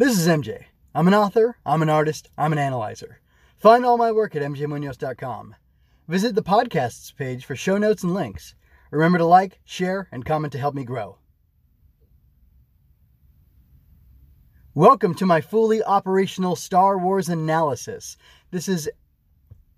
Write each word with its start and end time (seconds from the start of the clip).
This 0.00 0.18
is 0.18 0.26
MJ. 0.26 0.64
I'm 0.94 1.08
an 1.08 1.14
author, 1.14 1.58
I'm 1.66 1.82
an 1.82 1.90
artist, 1.90 2.30
I'm 2.38 2.54
an 2.54 2.58
analyzer. 2.58 3.20
Find 3.58 3.84
all 3.84 3.98
my 3.98 4.10
work 4.10 4.34
at 4.34 4.40
mjmunoz.com. 4.40 5.56
Visit 6.08 6.34
the 6.34 6.42
podcasts 6.42 7.14
page 7.14 7.44
for 7.44 7.54
show 7.54 7.76
notes 7.76 8.02
and 8.02 8.14
links. 8.14 8.54
Remember 8.90 9.18
to 9.18 9.26
like, 9.26 9.60
share, 9.62 10.08
and 10.10 10.24
comment 10.24 10.54
to 10.54 10.58
help 10.58 10.74
me 10.74 10.84
grow. 10.84 11.18
Welcome 14.72 15.14
to 15.16 15.26
my 15.26 15.42
fully 15.42 15.82
operational 15.82 16.56
Star 16.56 16.96
Wars 16.96 17.28
analysis. 17.28 18.16
This 18.50 18.68
is 18.68 18.88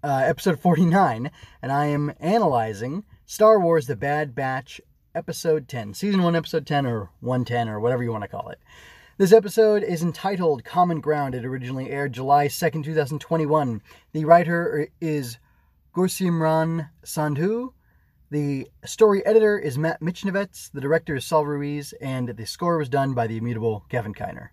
uh, 0.04 0.23
episode 0.25 0.61
49, 0.61 1.32
and 1.62 1.73
I 1.73 1.86
am 1.86 2.14
analyzing 2.20 3.02
Star 3.27 3.59
Wars 3.59 3.89
The 3.89 3.96
Bad 3.96 4.36
Batch, 4.36 4.80
episode 5.16 5.66
10, 5.66 5.95
season 5.95 6.23
1, 6.23 6.36
episode 6.36 6.64
10, 6.64 6.86
or 6.86 7.10
110, 7.18 7.68
or 7.68 7.80
whatever 7.80 8.04
you 8.04 8.12
want 8.12 8.23
to 8.23 8.28
call 8.28 8.50
it. 8.50 8.60
This 9.22 9.32
episode 9.32 9.84
is 9.84 10.02
entitled 10.02 10.64
Common 10.64 11.00
Ground. 11.00 11.36
It 11.36 11.44
originally 11.44 11.90
aired 11.90 12.12
July 12.12 12.48
2nd, 12.48 12.82
2021. 12.82 13.80
The 14.12 14.24
writer 14.24 14.88
is 15.00 15.38
Gursimran 15.95 16.90
Sandhu. 17.04 17.72
The 18.32 18.66
story 18.84 19.24
editor 19.24 19.56
is 19.56 19.78
Matt 19.78 20.00
Michnovetz. 20.00 20.72
The 20.72 20.80
director 20.80 21.14
is 21.14 21.24
Saul 21.24 21.46
Ruiz. 21.46 21.95
And 22.00 22.30
the 22.30 22.45
score 22.45 22.78
was 22.78 22.88
done 22.88 23.14
by 23.14 23.28
the 23.28 23.36
immutable 23.36 23.84
Kevin 23.88 24.12
Kiner. 24.12 24.48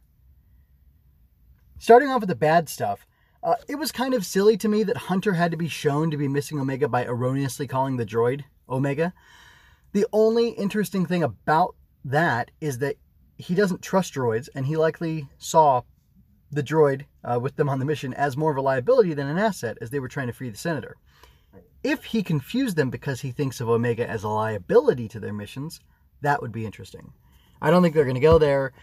Starting 1.80 2.10
off 2.10 2.22
with 2.22 2.30
the 2.30 2.36
bad 2.36 2.70
stuff, 2.70 3.08
uh, 3.42 3.56
it 3.68 3.78
was 3.78 3.92
kind 3.92 4.14
of 4.14 4.24
silly 4.24 4.56
to 4.58 4.70
me 4.70 4.84
that 4.84 4.98
Hunter 4.98 5.34
had 5.34 5.50
to 5.50 5.58
be 5.58 5.68
shown 5.68 6.12
to 6.12 6.18
be 6.18 6.28
missing 6.28 6.60
Omega 6.60 6.88
by 6.88 7.06
erroneously 7.06 7.66
calling 7.66 7.98
the 7.98 8.06
droid 8.06 8.44
Omega. 8.70 9.16
The 9.94 10.06
only 10.14 10.50
interesting 10.50 11.08
thing 11.08 11.24
about 11.24 11.76
that 12.06 12.52
is 12.62 12.78
that 12.78 12.98
he 13.40 13.56
doesn't 13.56 13.82
trust 13.82 14.14
droids, 14.14 14.50
and 14.54 14.66
he 14.66 14.76
likely 14.76 15.28
saw 15.38 15.82
the 16.52 16.62
droid 16.62 17.06
uh, 17.24 17.40
with 17.40 17.56
them 17.56 17.70
on 17.70 17.80
the 17.80 17.86
mission 17.86 18.14
as 18.14 18.36
more 18.36 18.52
of 18.52 18.58
a 18.58 18.62
liability 18.62 19.14
than 19.14 19.28
an 19.28 19.40
asset 19.40 19.78
as 19.82 19.90
they 19.90 20.00
were 20.00 20.10
trying 20.10 20.28
to 20.28 20.34
free 20.34 20.50
the 20.50 20.58
senator. 20.58 20.98
If 21.82 22.04
he 22.04 22.22
confused 22.22 22.76
them 22.76 22.90
because 22.90 23.22
he 23.22 23.32
thinks 23.32 23.62
of 23.62 23.70
Omega 23.70 24.08
as 24.08 24.24
a 24.24 24.28
liability 24.28 25.08
to 25.10 25.20
their 25.20 25.32
missions, 25.32 25.80
that 26.22 26.42
would 26.42 26.52
be 26.52 26.66
interesting. 26.66 27.14
I 27.62 27.72
don't 27.72 27.82
think 27.82 27.96
they're 27.96 28.04
going 28.04 28.16
to 28.16 28.22
go 28.22 28.38
there. 28.38 28.74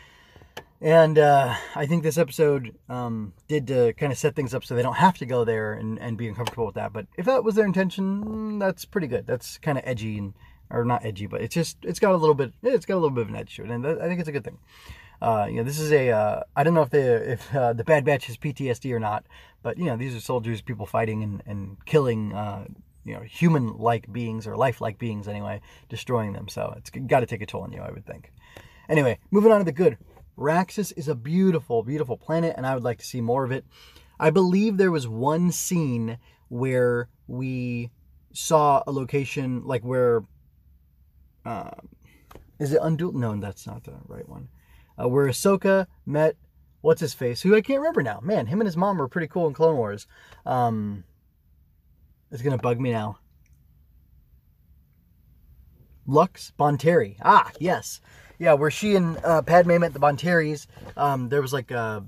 And 0.80 1.18
uh, 1.18 1.54
I 1.74 1.86
think 1.86 2.02
this 2.02 2.18
episode 2.18 2.76
um, 2.88 3.34
did 3.48 3.66
to 3.68 3.92
kind 3.94 4.12
of 4.12 4.18
set 4.18 4.34
things 4.34 4.54
up 4.54 4.64
so 4.64 4.74
they 4.74 4.82
don't 4.82 4.96
have 4.96 5.18
to 5.18 5.26
go 5.26 5.44
there 5.44 5.74
and, 5.74 5.98
and 5.98 6.16
be 6.16 6.28
uncomfortable 6.28 6.66
with 6.66 6.74
that. 6.76 6.92
But 6.92 7.06
if 7.18 7.26
that 7.26 7.44
was 7.44 7.54
their 7.54 7.66
intention, 7.66 8.24
mm, 8.24 8.60
that's 8.60 8.86
pretty 8.86 9.06
good. 9.06 9.26
That's 9.26 9.58
kind 9.58 9.76
of 9.76 9.84
edgy 9.86 10.18
and 10.18 10.34
or 10.70 10.84
not 10.84 11.04
edgy, 11.04 11.26
but 11.26 11.40
it's 11.42 11.54
just 11.54 11.78
it's 11.82 11.98
got 11.98 12.12
a 12.12 12.16
little 12.16 12.34
bit 12.34 12.52
it's 12.62 12.86
got 12.86 12.94
a 12.94 13.00
little 13.00 13.10
bit 13.10 13.22
of 13.22 13.28
an 13.28 13.36
edge 13.36 13.56
to 13.56 13.64
it, 13.64 13.70
and 13.70 13.86
I 13.86 14.08
think 14.08 14.20
it's 14.20 14.28
a 14.28 14.32
good 14.32 14.44
thing. 14.44 14.58
Uh, 15.20 15.46
you 15.48 15.56
know, 15.56 15.62
this 15.62 15.78
is 15.78 15.92
a 15.92 16.10
uh, 16.10 16.42
I 16.54 16.62
don't 16.62 16.74
know 16.74 16.82
if 16.82 16.90
the 16.90 17.32
if 17.32 17.54
uh, 17.54 17.72
the 17.72 17.84
Bad 17.84 18.04
Batch 18.04 18.26
has 18.26 18.36
PTSD 18.36 18.92
or 18.92 19.00
not, 19.00 19.24
but 19.62 19.78
you 19.78 19.84
know 19.84 19.96
these 19.96 20.14
are 20.14 20.20
soldiers, 20.20 20.60
people 20.60 20.86
fighting 20.86 21.22
and 21.22 21.42
and 21.46 21.76
killing. 21.84 22.32
Uh, 22.32 22.66
you 23.04 23.14
know, 23.14 23.20
human-like 23.20 24.12
beings 24.12 24.48
or 24.48 24.56
life-like 24.56 24.98
beings 24.98 25.28
anyway, 25.28 25.60
destroying 25.88 26.32
them. 26.32 26.48
So 26.48 26.74
it's 26.76 26.90
got 26.90 27.20
to 27.20 27.26
take 27.26 27.40
a 27.40 27.46
toll 27.46 27.62
on 27.62 27.72
you, 27.72 27.80
I 27.80 27.92
would 27.92 28.04
think. 28.04 28.32
Anyway, 28.88 29.20
moving 29.30 29.52
on 29.52 29.58
to 29.58 29.64
the 29.64 29.70
good. 29.70 29.96
Raxus 30.36 30.92
is 30.96 31.06
a 31.06 31.14
beautiful, 31.14 31.84
beautiful 31.84 32.16
planet, 32.16 32.54
and 32.56 32.66
I 32.66 32.74
would 32.74 32.82
like 32.82 32.98
to 32.98 33.06
see 33.06 33.20
more 33.20 33.44
of 33.44 33.52
it. 33.52 33.64
I 34.18 34.30
believe 34.30 34.76
there 34.76 34.90
was 34.90 35.06
one 35.06 35.52
scene 35.52 36.18
where 36.48 37.08
we 37.28 37.90
saw 38.32 38.82
a 38.86 38.92
location 38.92 39.62
like 39.64 39.82
where 39.82 40.24
uh, 41.46 41.70
is 42.58 42.72
it 42.72 42.80
Undul? 42.80 43.14
No, 43.14 43.36
that's 43.36 43.66
not 43.66 43.84
the 43.84 43.94
right 44.08 44.28
one. 44.28 44.48
Uh, 45.00 45.08
where 45.08 45.26
Ahsoka 45.26 45.86
met 46.04 46.36
what's 46.80 47.00
his 47.00 47.14
face, 47.14 47.42
who 47.42 47.54
I 47.54 47.60
can't 47.60 47.80
remember 47.80 48.02
now. 48.02 48.20
Man, 48.22 48.46
him 48.46 48.60
and 48.60 48.66
his 48.66 48.76
mom 48.76 48.98
were 48.98 49.08
pretty 49.08 49.28
cool 49.28 49.46
in 49.46 49.54
Clone 49.54 49.76
Wars. 49.76 50.06
Um, 50.44 51.04
it's 52.30 52.42
gonna 52.42 52.58
bug 52.58 52.80
me 52.80 52.92
now. 52.92 53.18
Lux 56.06 56.52
Bonteri. 56.58 57.16
Ah, 57.22 57.50
yes, 57.58 58.00
yeah. 58.38 58.54
Where 58.54 58.70
she 58.70 58.96
and 58.96 59.18
uh, 59.24 59.42
Padme 59.42 59.78
met 59.78 59.92
the 59.92 59.98
Bonteris. 59.98 60.66
Um, 60.96 61.28
there 61.28 61.42
was 61.42 61.52
like 61.52 61.70
a 61.70 62.04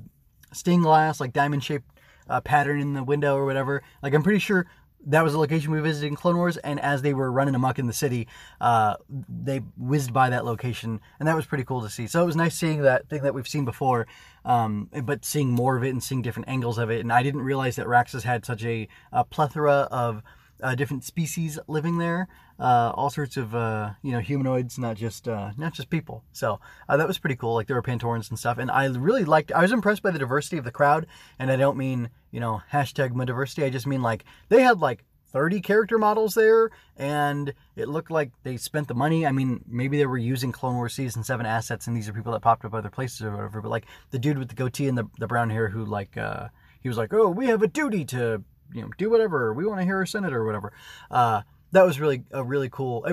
stained 0.52 0.84
glass, 0.84 1.20
like 1.20 1.32
diamond 1.32 1.64
shaped 1.64 1.90
uh, 2.28 2.40
pattern 2.40 2.80
in 2.80 2.94
the 2.94 3.04
window 3.04 3.36
or 3.36 3.44
whatever. 3.44 3.82
Like 4.02 4.14
I'm 4.14 4.22
pretty 4.22 4.38
sure 4.38 4.66
that 5.08 5.24
was 5.24 5.32
the 5.32 5.38
location 5.38 5.72
we 5.72 5.80
visited 5.80 6.06
in 6.06 6.16
Clone 6.16 6.36
Wars, 6.36 6.58
and 6.58 6.78
as 6.78 7.02
they 7.02 7.14
were 7.14 7.32
running 7.32 7.54
amok 7.54 7.78
in 7.78 7.86
the 7.86 7.92
city, 7.92 8.28
uh, 8.60 8.94
they 9.28 9.58
whizzed 9.76 10.12
by 10.12 10.30
that 10.30 10.44
location, 10.44 11.00
and 11.18 11.26
that 11.26 11.34
was 11.34 11.46
pretty 11.46 11.64
cool 11.64 11.80
to 11.82 11.88
see. 11.88 12.06
So 12.06 12.22
it 12.22 12.26
was 12.26 12.36
nice 12.36 12.54
seeing 12.54 12.82
that 12.82 13.08
thing 13.08 13.22
that 13.22 13.34
we've 13.34 13.48
seen 13.48 13.64
before, 13.64 14.06
um, 14.44 14.88
but 15.04 15.24
seeing 15.24 15.50
more 15.50 15.76
of 15.76 15.82
it 15.82 15.90
and 15.90 16.02
seeing 16.02 16.22
different 16.22 16.48
angles 16.48 16.78
of 16.78 16.90
it. 16.90 17.00
And 17.00 17.12
I 17.12 17.22
didn't 17.22 17.40
realize 17.40 17.76
that 17.76 17.86
Raxus 17.86 18.22
had 18.22 18.44
such 18.44 18.62
a, 18.64 18.86
a 19.10 19.24
plethora 19.24 19.88
of 19.90 20.22
uh, 20.62 20.74
different 20.74 21.04
species 21.04 21.58
living 21.68 21.98
there, 21.98 22.28
uh, 22.58 22.92
all 22.94 23.10
sorts 23.10 23.36
of 23.36 23.54
uh, 23.54 23.90
you 24.02 24.12
know 24.12 24.20
humanoids, 24.20 24.78
not 24.78 24.96
just 24.96 25.28
uh, 25.28 25.50
not 25.56 25.72
just 25.72 25.90
people. 25.90 26.24
So 26.32 26.60
uh, 26.88 26.96
that 26.96 27.06
was 27.06 27.18
pretty 27.18 27.36
cool. 27.36 27.54
Like 27.54 27.66
there 27.66 27.76
were 27.76 27.82
Pantorans 27.82 28.30
and 28.30 28.38
stuff, 28.38 28.58
and 28.58 28.70
I 28.70 28.86
really 28.86 29.24
liked. 29.24 29.52
I 29.52 29.62
was 29.62 29.72
impressed 29.72 30.02
by 30.02 30.10
the 30.10 30.18
diversity 30.18 30.58
of 30.58 30.64
the 30.64 30.70
crowd, 30.70 31.06
and 31.38 31.50
I 31.50 31.56
don't 31.56 31.76
mean 31.76 32.10
you 32.30 32.40
know 32.40 32.62
hashtag 32.72 33.12
my 33.12 33.24
diversity. 33.24 33.64
I 33.64 33.70
just 33.70 33.86
mean 33.86 34.02
like 34.02 34.24
they 34.48 34.62
had 34.62 34.80
like 34.80 35.04
30 35.32 35.60
character 35.60 35.98
models 35.98 36.34
there, 36.34 36.70
and 36.96 37.52
it 37.76 37.88
looked 37.88 38.10
like 38.10 38.32
they 38.42 38.56
spent 38.56 38.88
the 38.88 38.94
money. 38.94 39.26
I 39.26 39.32
mean, 39.32 39.62
maybe 39.66 39.98
they 39.98 40.06
were 40.06 40.18
using 40.18 40.52
Clone 40.52 40.76
Wars 40.76 40.94
Season 40.94 41.22
7 41.22 41.44
assets, 41.44 41.86
and 41.86 41.96
these 41.96 42.08
are 42.08 42.12
people 42.12 42.32
that 42.32 42.40
popped 42.40 42.64
up 42.64 42.74
other 42.74 42.88
places 42.88 43.22
or 43.22 43.32
whatever. 43.32 43.60
But 43.60 43.70
like 43.70 43.84
the 44.10 44.18
dude 44.18 44.38
with 44.38 44.48
the 44.48 44.54
goatee 44.54 44.88
and 44.88 44.96
the, 44.96 45.04
the 45.18 45.26
brown 45.26 45.50
hair 45.50 45.68
who 45.68 45.84
like 45.84 46.16
uh, 46.16 46.48
he 46.80 46.88
was 46.88 46.96
like, 46.96 47.12
oh, 47.12 47.28
we 47.28 47.46
have 47.46 47.62
a 47.62 47.68
duty 47.68 48.04
to 48.06 48.42
you 48.72 48.82
know 48.82 48.88
do 48.98 49.10
whatever 49.10 49.52
we 49.52 49.66
want 49.66 49.80
to 49.80 49.84
hear 49.84 50.00
a 50.02 50.06
senator 50.06 50.40
or 50.40 50.46
whatever. 50.46 50.72
Uh, 51.10 51.42
that 51.72 51.84
was 51.84 52.00
really 52.00 52.24
a 52.30 52.42
really 52.42 52.68
cool. 52.70 53.06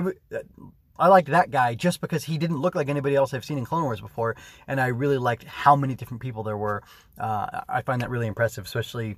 I 0.98 1.08
liked 1.08 1.28
that 1.28 1.50
guy 1.50 1.74
just 1.74 2.00
because 2.00 2.24
he 2.24 2.38
didn't 2.38 2.58
look 2.58 2.74
like 2.74 2.88
anybody 2.88 3.14
else 3.14 3.34
I've 3.34 3.44
seen 3.44 3.58
in 3.58 3.66
Clone 3.66 3.84
Wars 3.84 4.00
before, 4.00 4.36
and 4.66 4.80
I 4.80 4.86
really 4.88 5.18
liked 5.18 5.44
how 5.44 5.76
many 5.76 5.94
different 5.94 6.22
people 6.22 6.42
there 6.42 6.56
were. 6.56 6.82
Uh, 7.18 7.60
I 7.68 7.82
find 7.82 8.00
that 8.00 8.10
really 8.10 8.26
impressive, 8.26 8.64
especially, 8.64 9.16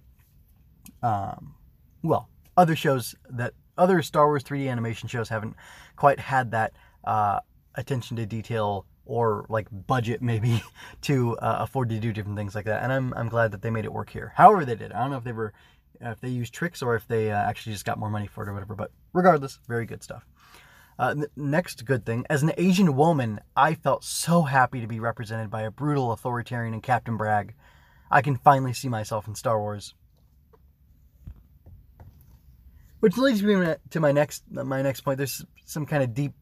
um, 1.02 1.54
well, 2.02 2.28
other 2.56 2.74
shows 2.74 3.14
that 3.30 3.54
other 3.76 4.02
Star 4.02 4.26
Wars 4.26 4.42
3D 4.42 4.68
animation 4.68 5.08
shows 5.08 5.28
haven't 5.28 5.54
quite 5.94 6.18
had 6.18 6.50
that 6.50 6.72
uh, 7.04 7.40
attention 7.76 8.16
to 8.16 8.26
detail 8.26 8.84
or 9.06 9.46
like 9.48 9.68
budget 9.70 10.20
maybe 10.20 10.62
to 11.02 11.36
uh, 11.38 11.58
afford 11.60 11.88
to 11.88 11.98
do 11.98 12.12
different 12.12 12.36
things 12.36 12.54
like 12.54 12.66
that. 12.66 12.82
And 12.82 12.92
I'm 12.92 13.14
I'm 13.14 13.28
glad 13.28 13.52
that 13.52 13.62
they 13.62 13.70
made 13.70 13.84
it 13.84 13.92
work 13.92 14.10
here. 14.10 14.32
However 14.36 14.64
they 14.64 14.74
did. 14.74 14.92
I 14.92 15.00
don't 15.00 15.10
know 15.10 15.16
if 15.16 15.24
they 15.24 15.32
were 15.32 15.54
if 16.00 16.20
they 16.20 16.28
use 16.28 16.50
tricks 16.50 16.82
or 16.82 16.94
if 16.94 17.06
they 17.06 17.30
uh, 17.30 17.36
actually 17.36 17.72
just 17.72 17.84
got 17.84 17.98
more 17.98 18.10
money 18.10 18.26
for 18.26 18.44
it 18.44 18.48
or 18.48 18.54
whatever. 18.54 18.74
But 18.74 18.90
regardless, 19.12 19.58
very 19.68 19.86
good 19.86 20.02
stuff. 20.02 20.26
Uh, 20.98 21.14
next 21.36 21.84
good 21.84 22.04
thing, 22.04 22.26
as 22.28 22.42
an 22.42 22.50
Asian 22.58 22.96
woman, 22.96 23.40
I 23.56 23.74
felt 23.74 24.02
so 24.02 24.42
happy 24.42 24.80
to 24.80 24.88
be 24.88 24.98
represented 24.98 25.48
by 25.48 25.62
a 25.62 25.70
brutal 25.70 26.10
authoritarian 26.10 26.74
in 26.74 26.80
Captain 26.80 27.16
Bragg. 27.16 27.54
I 28.10 28.20
can 28.20 28.36
finally 28.36 28.72
see 28.72 28.88
myself 28.88 29.28
in 29.28 29.36
Star 29.36 29.60
Wars. 29.60 29.94
Which 32.98 33.16
leads 33.16 33.44
me 33.44 33.74
to 33.90 34.00
my 34.00 34.10
next 34.10 34.42
my 34.50 34.82
next 34.82 35.02
point. 35.02 35.18
There's 35.18 35.44
some 35.64 35.86
kind 35.86 36.02
of 36.02 36.14
deep 36.14 36.32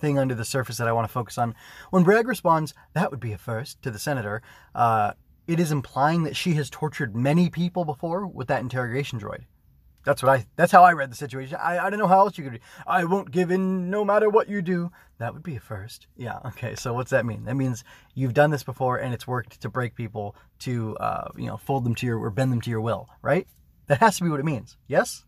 thing 0.00 0.18
under 0.18 0.34
the 0.34 0.44
surface 0.44 0.78
that 0.78 0.88
I 0.88 0.92
want 0.92 1.06
to 1.06 1.12
focus 1.12 1.38
on. 1.38 1.54
When 1.90 2.02
Bragg 2.02 2.26
responds, 2.26 2.74
"That 2.94 3.12
would 3.12 3.20
be 3.20 3.32
a 3.32 3.38
first 3.38 3.80
to 3.82 3.92
the 3.92 3.98
senator," 4.00 4.42
uh, 4.74 5.12
it 5.50 5.58
is 5.58 5.72
implying 5.72 6.22
that 6.22 6.36
she 6.36 6.54
has 6.54 6.70
tortured 6.70 7.16
many 7.16 7.50
people 7.50 7.84
before 7.84 8.24
with 8.24 8.46
that 8.46 8.60
interrogation 8.60 9.18
droid. 9.18 9.46
That's 10.04 10.22
what 10.22 10.30
I. 10.30 10.46
That's 10.54 10.70
how 10.70 10.84
I 10.84 10.92
read 10.92 11.10
the 11.10 11.16
situation. 11.16 11.58
I, 11.60 11.78
I 11.78 11.90
don't 11.90 11.98
know 11.98 12.06
how 12.06 12.20
else 12.20 12.38
you 12.38 12.48
could. 12.48 12.60
I 12.86 13.04
won't 13.04 13.32
give 13.32 13.50
in 13.50 13.90
no 13.90 14.04
matter 14.04 14.30
what 14.30 14.48
you 14.48 14.62
do. 14.62 14.92
That 15.18 15.34
would 15.34 15.42
be 15.42 15.56
a 15.56 15.60
first. 15.60 16.06
Yeah. 16.16 16.38
Okay. 16.46 16.76
So 16.76 16.94
what's 16.94 17.10
that 17.10 17.26
mean? 17.26 17.44
That 17.46 17.56
means 17.56 17.82
you've 18.14 18.32
done 18.32 18.50
this 18.50 18.62
before 18.62 18.96
and 18.98 19.12
it's 19.12 19.26
worked 19.26 19.60
to 19.60 19.68
break 19.68 19.96
people 19.96 20.36
to, 20.60 20.96
uh, 20.98 21.28
you 21.36 21.46
know, 21.46 21.56
fold 21.56 21.84
them 21.84 21.96
to 21.96 22.06
your 22.06 22.18
or 22.18 22.30
bend 22.30 22.52
them 22.52 22.60
to 22.62 22.70
your 22.70 22.80
will. 22.80 23.08
Right. 23.20 23.46
That 23.88 23.98
has 23.98 24.16
to 24.18 24.24
be 24.24 24.30
what 24.30 24.40
it 24.40 24.46
means. 24.46 24.76
Yes. 24.86 25.24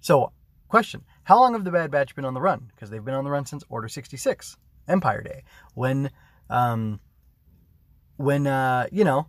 So, 0.00 0.32
question: 0.68 1.04
How 1.22 1.38
long 1.38 1.52
have 1.52 1.64
the 1.64 1.70
Bad 1.70 1.92
Batch 1.92 2.16
been 2.16 2.24
on 2.24 2.34
the 2.34 2.40
run? 2.40 2.72
Because 2.74 2.90
they've 2.90 3.04
been 3.04 3.14
on 3.14 3.24
the 3.24 3.30
run 3.30 3.46
since 3.46 3.62
Order 3.68 3.88
sixty 3.88 4.16
six, 4.16 4.56
Empire 4.88 5.22
Day, 5.22 5.44
when, 5.74 6.10
um, 6.50 7.00
when 8.16 8.46
uh, 8.46 8.86
you 8.92 9.04
know, 9.04 9.28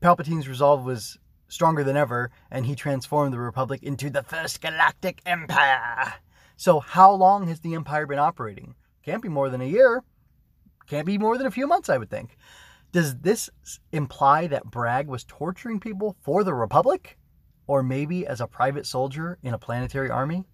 Palpatine's 0.00 0.48
resolve 0.48 0.84
was 0.84 1.18
stronger 1.48 1.82
than 1.82 1.96
ever, 1.96 2.30
and 2.50 2.66
he 2.66 2.74
transformed 2.74 3.32
the 3.32 3.38
Republic 3.38 3.82
into 3.82 4.10
the 4.10 4.22
First 4.22 4.60
Galactic 4.60 5.20
Empire. 5.26 6.14
So, 6.56 6.80
how 6.80 7.12
long 7.12 7.48
has 7.48 7.60
the 7.60 7.74
Empire 7.74 8.06
been 8.06 8.18
operating? 8.18 8.74
Can't 9.04 9.22
be 9.22 9.28
more 9.28 9.48
than 9.48 9.60
a 9.60 9.66
year. 9.66 10.04
Can't 10.86 11.06
be 11.06 11.18
more 11.18 11.38
than 11.38 11.46
a 11.46 11.52
few 11.52 11.66
months, 11.66 11.88
I 11.88 11.98
would 11.98 12.10
think. 12.10 12.36
Does 12.92 13.16
this 13.18 13.50
imply 13.92 14.46
that 14.46 14.70
Bragg 14.70 15.08
was 15.08 15.24
torturing 15.24 15.80
people 15.80 16.16
for 16.20 16.44
the 16.44 16.54
Republic? 16.54 17.18
Or 17.66 17.82
maybe 17.82 18.26
as 18.26 18.40
a 18.40 18.46
private 18.46 18.86
soldier 18.86 19.38
in 19.42 19.52
a 19.52 19.58
planetary 19.58 20.10
army? 20.10 20.44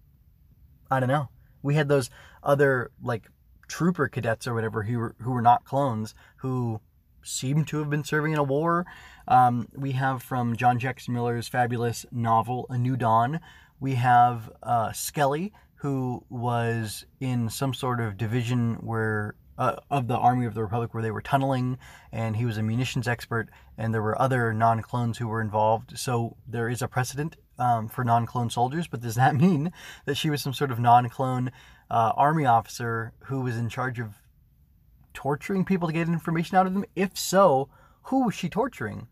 I 0.91 0.99
don't 0.99 1.09
know. 1.09 1.29
We 1.63 1.75
had 1.75 1.87
those 1.87 2.09
other, 2.43 2.91
like, 3.01 3.29
trooper 3.67 4.07
cadets 4.09 4.47
or 4.47 4.53
whatever 4.53 4.83
who 4.83 4.99
were, 4.99 5.15
who 5.21 5.31
were 5.31 5.41
not 5.41 5.63
clones 5.63 6.13
who 6.37 6.79
seem 7.25 7.65
to 7.65 7.79
have 7.79 7.89
been 7.89 8.03
serving 8.03 8.33
in 8.33 8.39
a 8.39 8.43
war. 8.43 8.85
Um, 9.27 9.67
we 9.75 9.93
have 9.93 10.23
from 10.23 10.55
John 10.55 10.79
Jackson 10.79 11.13
Miller's 11.13 11.47
fabulous 11.47 12.05
novel, 12.11 12.67
A 12.69 12.77
New 12.77 12.95
Dawn, 12.95 13.39
we 13.79 13.95
have 13.95 14.51
uh, 14.63 14.91
Skelly, 14.93 15.51
who 15.75 16.23
was 16.29 17.05
in 17.19 17.49
some 17.49 17.73
sort 17.73 17.99
of 17.99 18.17
division 18.17 18.75
where 18.75 19.35
uh, 19.57 19.75
of 19.89 20.07
the 20.07 20.17
Army 20.17 20.45
of 20.45 20.53
the 20.53 20.61
Republic 20.61 20.93
where 20.93 21.03
they 21.03 21.11
were 21.11 21.21
tunneling, 21.21 21.77
and 22.11 22.35
he 22.35 22.45
was 22.45 22.57
a 22.57 22.63
munitions 22.63 23.07
expert, 23.07 23.49
and 23.77 23.93
there 23.93 24.01
were 24.01 24.19
other 24.21 24.53
non 24.53 24.81
clones 24.81 25.17
who 25.17 25.27
were 25.27 25.41
involved. 25.41 25.97
So 25.97 26.35
there 26.47 26.69
is 26.69 26.81
a 26.81 26.87
precedent 26.87 27.37
um, 27.57 27.87
for 27.87 28.03
non 28.03 28.25
clone 28.25 28.49
soldiers, 28.49 28.87
but 28.87 29.01
does 29.01 29.15
that 29.15 29.35
mean 29.45 29.71
that 30.05 30.17
she 30.17 30.29
was 30.29 30.41
some 30.41 30.53
sort 30.53 30.71
of 30.71 30.79
non 30.79 31.09
clone 31.09 31.51
uh, 31.89 32.11
Army 32.15 32.45
officer 32.45 33.13
who 33.25 33.41
was 33.41 33.57
in 33.57 33.69
charge 33.69 33.99
of 33.99 34.15
torturing 35.15 35.65
people 35.65 35.87
to 35.87 35.93
get 35.93 36.07
information 36.07 36.57
out 36.57 36.67
of 36.67 36.73
them? 36.73 36.85
If 36.95 37.17
so, 37.17 37.69
who 38.03 38.25
was 38.25 38.35
she 38.35 38.49
torturing? 38.49 39.07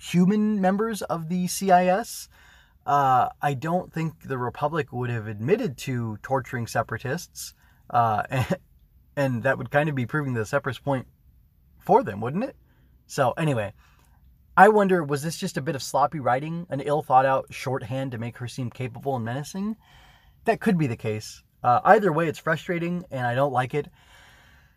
Human 0.00 0.60
members 0.60 1.02
of 1.02 1.28
the 1.28 1.48
CIS? 1.48 2.28
Uh, 2.86 3.30
I 3.40 3.54
don't 3.54 3.92
think 3.92 4.22
the 4.22 4.38
Republic 4.38 4.92
would 4.92 5.10
have 5.10 5.26
admitted 5.26 5.76
to 5.78 6.18
torturing 6.22 6.66
separatists. 6.66 7.54
Uh, 7.90 8.44
and 9.16 9.42
that 9.42 9.58
would 9.58 9.70
kind 9.70 9.88
of 9.88 9.94
be 9.94 10.06
proving 10.06 10.34
the 10.34 10.46
separatist 10.46 10.84
point 10.84 11.06
for 11.78 12.02
them, 12.02 12.20
wouldn't 12.20 12.44
it? 12.44 12.56
So 13.06 13.32
anyway, 13.32 13.72
I 14.56 14.68
wonder 14.68 15.02
was 15.02 15.22
this 15.22 15.36
just 15.36 15.56
a 15.56 15.62
bit 15.62 15.74
of 15.74 15.82
sloppy 15.82 16.20
writing, 16.20 16.66
an 16.70 16.80
ill 16.80 17.02
thought 17.02 17.26
out 17.26 17.46
shorthand 17.50 18.12
to 18.12 18.18
make 18.18 18.38
her 18.38 18.48
seem 18.48 18.70
capable 18.70 19.16
and 19.16 19.24
menacing? 19.24 19.76
That 20.44 20.60
could 20.60 20.78
be 20.78 20.86
the 20.86 20.96
case. 20.96 21.42
Uh, 21.62 21.80
either 21.84 22.12
way, 22.12 22.28
it's 22.28 22.38
frustrating, 22.38 23.04
and 23.10 23.26
I 23.26 23.34
don't 23.34 23.52
like 23.52 23.72
it. 23.74 23.88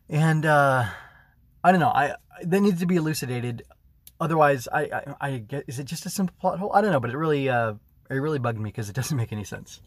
And 0.09 0.45
uh, 0.45 0.85
I 1.63 1.71
don't 1.71 1.81
know. 1.81 1.89
I 1.89 2.15
that 2.43 2.61
needs 2.61 2.79
to 2.79 2.85
be 2.85 2.95
elucidated. 2.95 3.63
Otherwise, 4.19 4.67
I, 4.71 4.81
I, 4.81 5.15
I 5.19 5.37
get 5.37 5.65
is 5.67 5.79
it 5.79 5.85
just 5.85 6.05
a 6.05 6.09
simple 6.09 6.35
plot 6.39 6.59
hole? 6.59 6.71
I 6.73 6.81
don't 6.81 6.91
know, 6.91 6.99
but 6.99 7.09
it 7.09 7.17
really 7.17 7.49
uh, 7.49 7.73
it 8.09 8.15
really 8.15 8.39
bugged 8.39 8.59
me 8.59 8.69
because 8.69 8.89
it 8.89 8.95
doesn't 8.95 9.17
make 9.17 9.31
any 9.31 9.43
sense. 9.43 9.81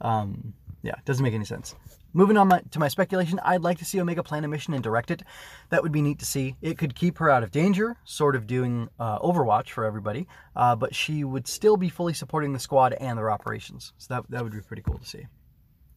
Um, 0.00 0.54
yeah, 0.82 0.94
it 0.98 1.04
doesn't 1.04 1.22
make 1.22 1.34
any 1.34 1.44
sense. 1.44 1.74
Moving 2.16 2.36
on 2.36 2.46
my, 2.46 2.60
to 2.70 2.78
my 2.78 2.86
speculation, 2.86 3.40
I'd 3.42 3.62
like 3.62 3.78
to 3.78 3.84
see 3.84 4.00
Omega 4.00 4.22
plan 4.22 4.44
a 4.44 4.48
mission 4.48 4.72
and 4.72 4.84
direct 4.84 5.10
it. 5.10 5.24
That 5.70 5.82
would 5.82 5.90
be 5.90 6.00
neat 6.00 6.20
to 6.20 6.26
see. 6.26 6.54
It 6.62 6.78
could 6.78 6.94
keep 6.94 7.18
her 7.18 7.28
out 7.28 7.42
of 7.42 7.50
danger, 7.50 7.96
sort 8.04 8.36
of 8.36 8.46
doing 8.46 8.88
uh, 9.00 9.18
Overwatch 9.18 9.70
for 9.70 9.84
everybody, 9.84 10.28
uh, 10.54 10.76
but 10.76 10.94
she 10.94 11.24
would 11.24 11.48
still 11.48 11.76
be 11.76 11.88
fully 11.88 12.14
supporting 12.14 12.52
the 12.52 12.60
squad 12.60 12.92
and 12.92 13.18
their 13.18 13.32
operations. 13.32 13.92
So 13.98 14.14
that, 14.14 14.30
that 14.30 14.44
would 14.44 14.52
be 14.52 14.60
pretty 14.60 14.82
cool 14.82 14.98
to 14.98 15.04
see. 15.04 15.26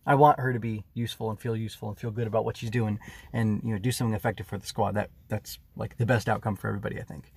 I 0.08 0.16
want 0.16 0.40
her 0.40 0.54
to 0.54 0.60
be 0.60 0.86
useful 0.94 1.30
and 1.30 1.40
feel 1.40 1.56
useful 1.56 1.90
and 1.90 2.00
feel 2.00 2.12
good 2.12 2.28
about 2.28 2.46
what 2.46 2.56
she's 2.56 2.72
doing 2.72 2.98
and 3.34 3.62
you 3.64 3.74
know 3.74 3.78
do 3.78 3.92
something 3.92 4.16
effective 4.16 4.48
for 4.48 4.58
the 4.58 4.66
squad. 4.66 4.96
That 4.96 5.12
that's 5.28 5.60
like 5.76 5.98
the 5.98 6.06
best 6.06 6.30
outcome 6.30 6.56
for 6.56 6.70
everybody, 6.70 7.00
I 7.00 7.04
think. 7.04 7.34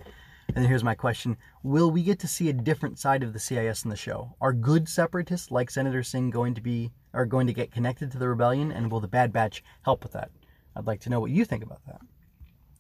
And 0.54 0.66
here's 0.66 0.84
my 0.84 0.94
question 0.94 1.36
Will 1.64 1.90
we 1.90 2.04
get 2.04 2.20
to 2.20 2.28
see 2.28 2.48
a 2.48 2.52
different 2.52 2.98
side 2.98 3.24
of 3.24 3.32
the 3.32 3.40
CIS 3.40 3.84
in 3.84 3.90
the 3.90 3.96
show? 3.96 4.36
Are 4.40 4.52
good 4.52 4.88
separatists 4.88 5.50
like 5.50 5.70
Senator 5.70 6.04
Singh 6.04 6.30
going 6.30 6.54
to 6.54 6.60
be 6.60 6.92
are 7.12 7.26
going 7.26 7.48
to 7.48 7.52
get 7.52 7.72
connected 7.72 8.12
to 8.12 8.18
the 8.18 8.28
rebellion 8.28 8.70
and 8.70 8.90
will 8.90 9.00
the 9.00 9.08
Bad 9.08 9.32
Batch 9.32 9.64
help 9.82 10.04
with 10.04 10.12
that? 10.12 10.30
I'd 10.76 10.86
like 10.86 11.00
to 11.00 11.10
know 11.10 11.18
what 11.18 11.32
you 11.32 11.44
think 11.44 11.64
about 11.64 11.84
that. 11.86 12.00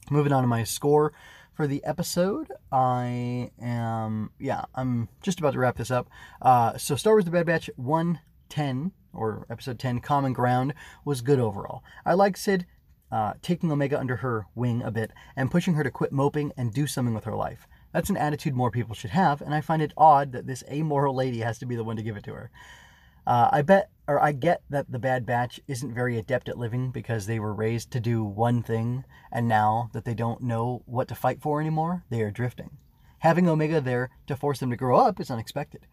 Moving 0.08 0.32
on 0.32 0.42
to 0.44 0.48
my 0.48 0.62
score 0.62 1.12
for 1.52 1.66
the 1.66 1.84
episode, 1.84 2.52
I 2.70 3.50
am 3.60 4.30
yeah, 4.38 4.64
I'm 4.74 5.08
just 5.20 5.40
about 5.40 5.54
to 5.54 5.58
wrap 5.58 5.76
this 5.76 5.90
up. 5.90 6.08
Uh, 6.40 6.78
so 6.78 6.94
Star 6.94 7.14
Wars 7.14 7.24
The 7.24 7.32
Bad 7.32 7.46
Batch 7.46 7.68
110 7.74 8.92
or 9.12 9.46
episode 9.50 9.78
10 9.78 10.00
Common 10.00 10.32
Ground 10.32 10.74
was 11.04 11.20
good 11.20 11.40
overall. 11.40 11.82
I 12.04 12.14
like 12.14 12.36
Cid 12.36 12.66
uh, 13.12 13.34
taking 13.42 13.72
Omega 13.72 13.98
under 13.98 14.16
her 14.16 14.46
wing 14.54 14.82
a 14.82 14.90
bit 14.90 15.12
and 15.36 15.50
pushing 15.50 15.74
her 15.74 15.82
to 15.82 15.90
quit 15.90 16.12
moping 16.12 16.52
and 16.56 16.72
do 16.72 16.86
something 16.86 17.14
with 17.14 17.24
her 17.24 17.34
life. 17.34 17.66
That's 17.92 18.10
an 18.10 18.16
attitude 18.16 18.54
more 18.54 18.70
people 18.70 18.94
should 18.94 19.10
have, 19.10 19.40
and 19.40 19.54
I 19.54 19.60
find 19.60 19.82
it 19.82 19.92
odd 19.96 20.32
that 20.32 20.46
this 20.46 20.62
amoral 20.70 21.14
lady 21.14 21.40
has 21.40 21.58
to 21.58 21.66
be 21.66 21.74
the 21.74 21.84
one 21.84 21.96
to 21.96 22.02
give 22.02 22.16
it 22.16 22.24
to 22.24 22.34
her. 22.34 22.50
Uh, 23.26 23.48
I 23.52 23.62
bet, 23.62 23.90
or 24.06 24.20
I 24.20 24.32
get 24.32 24.62
that 24.70 24.90
the 24.90 24.98
Bad 24.98 25.26
Batch 25.26 25.60
isn't 25.66 25.94
very 25.94 26.18
adept 26.18 26.48
at 26.48 26.58
living 26.58 26.90
because 26.90 27.26
they 27.26 27.40
were 27.40 27.52
raised 27.52 27.90
to 27.92 28.00
do 28.00 28.24
one 28.24 28.62
thing, 28.62 29.04
and 29.32 29.48
now 29.48 29.90
that 29.92 30.04
they 30.04 30.14
don't 30.14 30.42
know 30.42 30.82
what 30.86 31.08
to 31.08 31.14
fight 31.14 31.42
for 31.42 31.60
anymore, 31.60 32.04
they 32.10 32.22
are 32.22 32.30
drifting. 32.30 32.78
Having 33.18 33.48
Omega 33.48 33.80
there 33.80 34.10
to 34.28 34.36
force 34.36 34.60
them 34.60 34.70
to 34.70 34.76
grow 34.76 34.98
up 34.98 35.20
is 35.20 35.30
unexpected. 35.30 35.86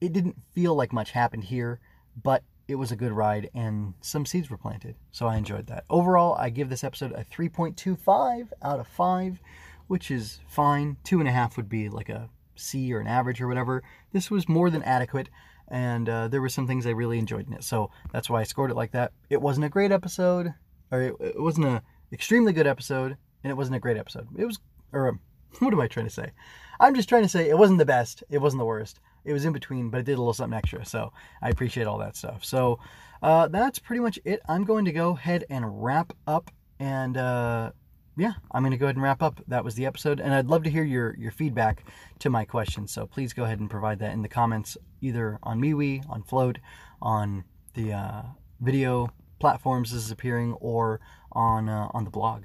It 0.00 0.12
didn't 0.12 0.40
feel 0.54 0.74
like 0.74 0.92
much 0.92 1.10
happened 1.10 1.44
here, 1.44 1.80
but 2.20 2.42
it 2.72 2.78
was 2.78 2.90
a 2.90 2.96
good 2.96 3.12
ride 3.12 3.50
and 3.54 3.94
some 4.00 4.26
seeds 4.26 4.50
were 4.50 4.56
planted. 4.56 4.96
So 5.12 5.26
I 5.26 5.36
enjoyed 5.36 5.66
that. 5.66 5.84
Overall, 5.90 6.34
I 6.34 6.48
give 6.50 6.70
this 6.70 6.82
episode 6.82 7.12
a 7.12 7.24
3.25 7.24 8.48
out 8.62 8.80
of 8.80 8.88
5, 8.88 9.38
which 9.86 10.10
is 10.10 10.40
fine. 10.48 10.96
Two 11.04 11.20
and 11.20 11.28
a 11.28 11.32
half 11.32 11.56
would 11.56 11.68
be 11.68 11.88
like 11.88 12.08
a 12.08 12.30
C 12.56 12.92
or 12.92 12.98
an 12.98 13.06
average 13.06 13.40
or 13.40 13.46
whatever. 13.46 13.82
This 14.12 14.30
was 14.30 14.48
more 14.48 14.70
than 14.70 14.82
adequate, 14.82 15.28
and 15.68 16.08
uh, 16.08 16.28
there 16.28 16.40
were 16.40 16.48
some 16.48 16.66
things 16.66 16.86
I 16.86 16.90
really 16.90 17.18
enjoyed 17.18 17.46
in 17.46 17.52
it. 17.52 17.62
So 17.62 17.90
that's 18.10 18.30
why 18.30 18.40
I 18.40 18.44
scored 18.44 18.70
it 18.70 18.76
like 18.76 18.92
that. 18.92 19.12
It 19.28 19.42
wasn't 19.42 19.66
a 19.66 19.70
great 19.70 19.92
episode, 19.92 20.54
or 20.90 21.00
it, 21.00 21.14
it 21.20 21.40
wasn't 21.40 21.66
an 21.66 21.80
extremely 22.10 22.52
good 22.52 22.66
episode, 22.66 23.16
and 23.44 23.50
it 23.50 23.56
wasn't 23.56 23.76
a 23.76 23.80
great 23.80 23.96
episode. 23.96 24.28
It 24.36 24.46
was, 24.46 24.58
or 24.92 25.18
what 25.58 25.74
am 25.74 25.80
I 25.80 25.88
trying 25.88 26.06
to 26.06 26.10
say? 26.10 26.32
I'm 26.80 26.94
just 26.94 27.08
trying 27.08 27.22
to 27.22 27.28
say 27.28 27.48
it 27.48 27.58
wasn't 27.58 27.78
the 27.78 27.84
best. 27.84 28.24
It 28.30 28.38
wasn't 28.38 28.60
the 28.60 28.66
worst 28.66 28.98
it 29.24 29.32
was 29.32 29.44
in 29.44 29.52
between, 29.52 29.90
but 29.90 30.00
it 30.00 30.06
did 30.06 30.14
a 30.14 30.18
little 30.18 30.32
something 30.32 30.56
extra. 30.56 30.84
So 30.84 31.12
I 31.40 31.48
appreciate 31.50 31.86
all 31.86 31.98
that 31.98 32.16
stuff. 32.16 32.44
So 32.44 32.78
uh, 33.22 33.48
that's 33.48 33.78
pretty 33.78 34.00
much 34.00 34.18
it. 34.24 34.40
I'm 34.48 34.64
going 34.64 34.84
to 34.84 34.92
go 34.92 35.10
ahead 35.10 35.44
and 35.48 35.82
wrap 35.82 36.12
up. 36.26 36.50
And 36.78 37.16
uh, 37.16 37.72
yeah, 38.16 38.32
I'm 38.50 38.62
going 38.62 38.72
to 38.72 38.76
go 38.76 38.86
ahead 38.86 38.96
and 38.96 39.02
wrap 39.02 39.22
up. 39.22 39.40
That 39.48 39.64
was 39.64 39.74
the 39.74 39.86
episode. 39.86 40.20
And 40.20 40.34
I'd 40.34 40.46
love 40.46 40.64
to 40.64 40.70
hear 40.70 40.84
your, 40.84 41.14
your 41.16 41.30
feedback 41.30 41.84
to 42.20 42.30
my 42.30 42.44
questions. 42.44 42.92
So 42.92 43.06
please 43.06 43.32
go 43.32 43.44
ahead 43.44 43.60
and 43.60 43.70
provide 43.70 44.00
that 44.00 44.12
in 44.12 44.22
the 44.22 44.28
comments, 44.28 44.76
either 45.00 45.38
on 45.42 45.60
MeWe, 45.60 46.08
on 46.10 46.22
Flote, 46.22 46.58
on 47.00 47.44
the 47.74 47.92
uh, 47.92 48.22
video 48.60 49.08
platforms 49.38 49.92
this 49.92 50.04
is 50.04 50.10
appearing, 50.10 50.52
or 50.54 51.00
on, 51.32 51.68
uh, 51.68 51.88
on 51.92 52.04
the 52.04 52.10
blog 52.10 52.44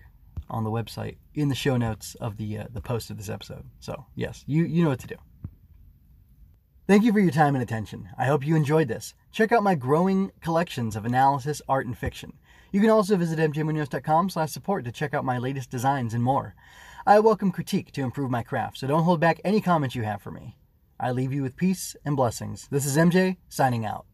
on 0.49 0.63
the 0.63 0.71
website 0.71 1.17
in 1.35 1.49
the 1.49 1.55
show 1.55 1.77
notes 1.77 2.15
of 2.15 2.37
the 2.37 2.59
uh, 2.59 2.65
the 2.71 2.81
post 2.81 3.09
of 3.09 3.17
this 3.17 3.29
episode. 3.29 3.65
So 3.79 4.05
yes, 4.15 4.43
you 4.47 4.63
you 4.63 4.83
know 4.83 4.89
what 4.89 4.99
to 4.99 5.07
do. 5.07 5.15
Thank 6.87 7.03
you 7.03 7.11
for 7.11 7.19
your 7.19 7.31
time 7.31 7.53
and 7.53 7.61
attention. 7.61 8.07
I 8.17 8.27
hope 8.27 8.47
you 8.47 8.55
enjoyed 8.55 8.87
this. 8.87 9.13
Check 9.33 9.51
out 9.51 9.61
my 9.61 9.75
growing 9.75 10.31
collections 10.39 10.95
of 10.95 11.03
analysis, 11.03 11.61
art, 11.67 11.85
and 11.85 11.97
fiction. 11.97 12.31
You 12.71 12.79
can 12.79 12.89
also 12.89 13.17
visit 13.17 13.39
mjmunoz.com 13.39 14.29
slash 14.29 14.51
support 14.51 14.85
to 14.85 14.93
check 14.93 15.13
out 15.13 15.25
my 15.25 15.37
latest 15.37 15.69
designs 15.69 16.13
and 16.13 16.23
more. 16.23 16.55
I 17.05 17.19
welcome 17.19 17.51
critique 17.51 17.91
to 17.91 18.03
improve 18.03 18.31
my 18.31 18.41
craft, 18.41 18.77
so 18.77 18.87
don't 18.87 19.03
hold 19.03 19.19
back 19.19 19.41
any 19.43 19.59
comments 19.59 19.95
you 19.95 20.03
have 20.03 20.21
for 20.21 20.31
me. 20.31 20.55
I 20.97 21.11
leave 21.11 21.33
you 21.33 21.43
with 21.43 21.57
peace 21.57 21.97
and 22.05 22.15
blessings. 22.15 22.69
This 22.71 22.85
is 22.85 22.95
MJ, 22.95 23.35
signing 23.49 23.85
out. 23.85 24.06